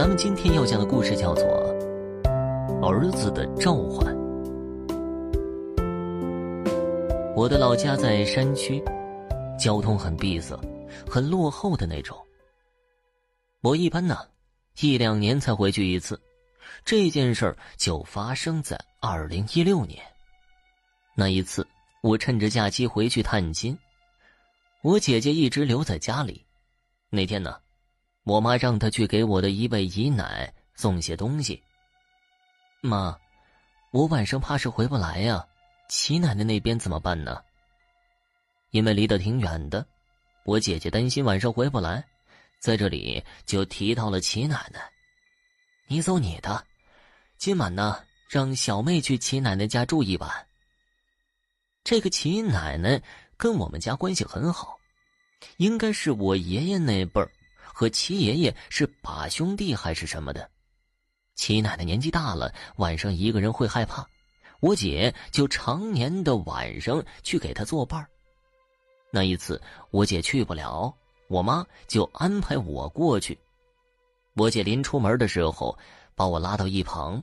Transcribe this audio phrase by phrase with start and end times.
[0.00, 1.44] 咱们今天要讲的故事叫做
[2.82, 4.16] 《儿子的召唤》。
[7.36, 8.82] 我的老家在山区，
[9.58, 10.58] 交通很闭塞，
[11.06, 12.16] 很落后的那种。
[13.60, 14.26] 我一般呢，
[14.80, 16.18] 一两年才回去一次。
[16.82, 20.02] 这件事儿就发生在二零一六年。
[21.14, 21.66] 那一次，
[22.00, 23.76] 我趁着假期回去探亲，
[24.80, 26.46] 我姐姐一直留在家里。
[27.10, 27.58] 那天呢，
[28.24, 31.62] 我妈让她去给我的一位姨奶送些东西。
[32.80, 33.18] 妈，
[33.90, 35.46] 我晚上怕是回不来呀，
[35.88, 37.42] 齐奶奶那边怎么办呢？
[38.70, 39.84] 因为离得挺远的，
[40.44, 42.04] 我姐姐担心晚上回不来，
[42.60, 44.80] 在这里就提到了齐奶奶。
[45.88, 46.64] 你走你的，
[47.36, 50.46] 今晚呢，让小妹去齐奶奶家住一晚。
[51.82, 53.02] 这个齐奶奶
[53.36, 54.78] 跟我们家关系很好。
[55.56, 57.30] 应该是我爷爷那辈儿，
[57.72, 60.50] 和七爷爷是把兄弟还是什么的。
[61.34, 64.06] 七奶奶年纪大了，晚上一个人会害怕，
[64.60, 68.06] 我姐就常年的晚上去给她作伴。
[69.10, 69.60] 那一次
[69.90, 70.94] 我姐去不了，
[71.28, 73.38] 我妈就安排我过去。
[74.34, 75.76] 我姐临出门的时候，
[76.14, 77.22] 把我拉到一旁。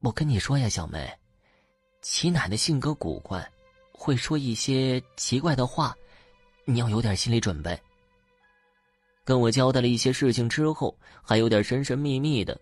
[0.00, 1.12] 我跟你说呀，小妹，
[2.02, 3.50] 齐奶奶性格古怪，
[3.92, 5.96] 会说一些奇怪的话。
[6.68, 7.80] 你要有点心理准备。
[9.26, 12.56] 跟我交代了一些事情之后，还有点神神秘秘的。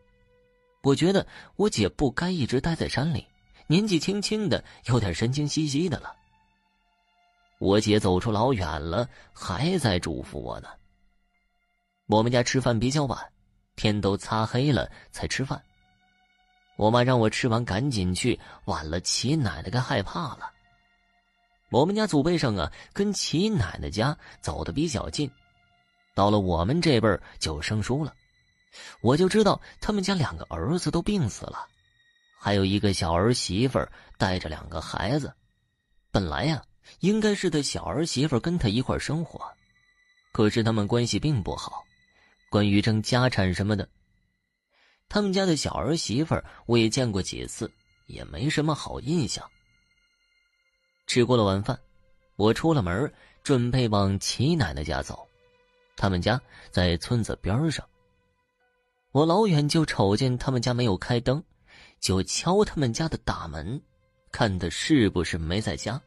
[0.82, 3.26] 我觉得我姐不该一直待在山里，
[3.66, 6.16] 年纪轻轻的，有点神经兮兮的了。
[7.58, 10.68] 我姐走出老远了，还在嘱咐我呢。
[12.06, 13.18] 我们家吃饭比较晚，
[13.76, 15.62] 天都擦黑了才吃饭。
[16.76, 20.50] 我妈让我吃完赶紧去，晚了齐奶奶该害怕了。
[21.70, 25.30] 我们家祖辈上啊，跟齐奶奶家走得比较近，
[26.14, 28.14] 到了我们这辈儿就生疏了。
[29.00, 31.66] 我就知道他们家两个儿子都病死了，
[32.38, 33.78] 还有一个小儿媳妇
[34.16, 35.32] 带着两个孩子。
[36.10, 36.62] 本来呀，
[37.00, 39.40] 应该是他小儿媳妇跟他一块生活，
[40.32, 41.84] 可是他们关系并不好，
[42.50, 43.88] 关于争家产什么的。
[45.08, 46.34] 他们家的小儿媳妇
[46.66, 47.70] 我也见过几次，
[48.06, 49.48] 也没什么好印象。
[51.06, 51.78] 吃过了晚饭，
[52.36, 55.28] 我出了门，准备往齐奶奶家走。
[55.96, 56.40] 他们家
[56.70, 57.86] 在村子边上。
[59.12, 61.42] 我老远就瞅见他们家没有开灯，
[62.00, 63.80] 就敲他们家的大门，
[64.32, 66.00] 看他是不是没在家。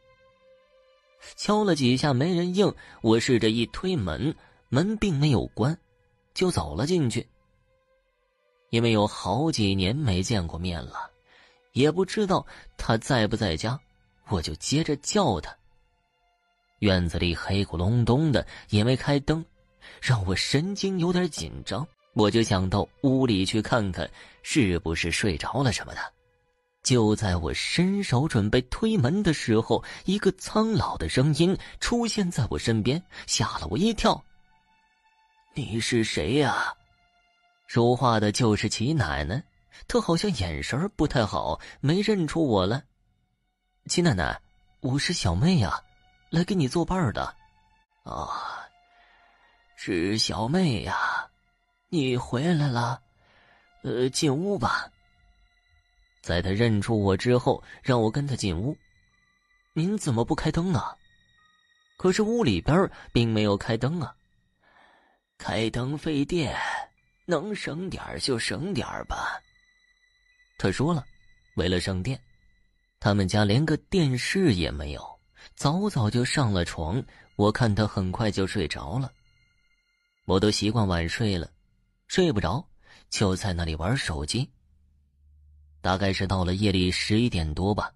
[1.36, 4.34] 敲了几下没人应，我试着一推门，
[4.68, 5.76] 门并没有关，
[6.34, 7.26] 就走了进去。
[8.70, 11.10] 因为有好几年没见过面了，
[11.72, 13.80] 也不知道他在不在家。
[14.28, 15.56] 我就接着叫他。
[16.80, 19.42] 院子里黑咕隆咚的，也没开灯，
[20.00, 21.86] 让我神经有点紧张。
[22.14, 24.10] 我就想到屋里去看看，
[24.42, 26.00] 是不是睡着了什么的。
[26.82, 34.24] 就在我伸手准备推门的时候，一个苍老的声音出现在我身边，吓了我一跳。
[35.54, 36.72] “你是谁呀？”
[37.68, 39.42] 说话的就是齐奶奶，
[39.86, 42.82] 她好像眼神不太好，没认出我来。
[43.86, 44.40] 齐奶奶，
[44.80, 45.78] 我是小妹呀，
[46.30, 47.22] 来给你作伴的。
[48.04, 48.57] 啊、
[49.80, 51.30] 是小妹呀，
[51.88, 53.00] 你回来了。
[53.84, 54.90] 呃，进屋吧。
[56.20, 58.76] 在他认出我之后，让我跟他进屋。
[59.74, 60.96] 您怎么不开灯啊？
[61.96, 64.12] 可是屋里边并没有开灯啊。
[65.38, 66.58] 开灯费电，
[67.24, 69.40] 能省点就省点吧。
[70.58, 71.06] 他说了，
[71.54, 72.20] 为了省电。
[72.98, 75.20] 他们家连个电视也没有，
[75.54, 77.00] 早早就上了床。
[77.36, 79.12] 我看他很快就睡着了。
[80.28, 81.50] 我都习惯晚睡了，
[82.06, 82.62] 睡不着，
[83.08, 84.46] 就在那里玩手机。
[85.80, 87.90] 大概是到了夜里十一点多吧，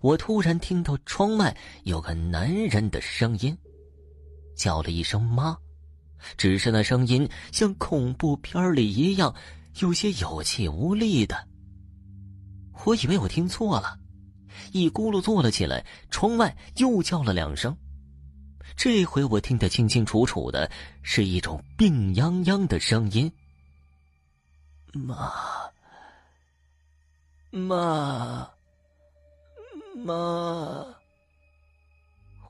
[0.00, 3.56] 我突然听到窗外有个男人的声音，
[4.56, 5.56] 叫了一声“妈”，
[6.36, 9.32] 只是那声音像恐怖片里一样，
[9.78, 11.46] 有些有气无力的。
[12.84, 13.96] 我以为我听错了。
[14.72, 17.78] 一咕噜坐了起来，窗外又叫了两声。
[18.82, 20.70] 这回我听得清清楚楚的，
[21.02, 23.30] 是一种病怏怏的声音
[24.96, 25.70] ：“妈，
[27.50, 28.48] 妈，
[29.96, 30.08] 妈！”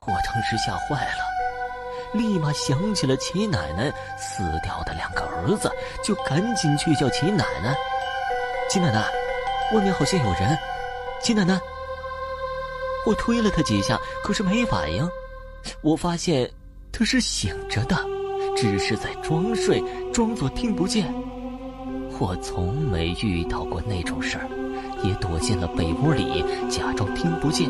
[0.07, 1.23] 我当时吓坏了，
[2.13, 5.69] 立马想起了齐奶奶死掉的两个儿子，
[6.01, 7.75] 就赶紧去叫齐奶奶。
[8.69, 9.05] 齐奶奶，
[9.73, 10.57] 外面好像有人。
[11.21, 11.59] 齐奶奶。
[13.05, 15.11] 我推了他几下，可是没反应。
[15.81, 16.49] 我发现
[16.91, 17.97] 他是醒着的，
[18.55, 21.13] 只是在装睡，装作听不见。
[22.19, 24.47] 我从没遇到过那种事儿，
[25.03, 27.69] 也躲进了被窝里，假装听不见。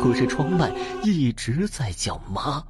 [0.00, 0.72] 可是窗外
[1.04, 2.64] 一直在叫妈。